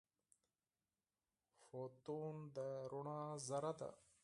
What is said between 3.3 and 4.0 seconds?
ذره ده.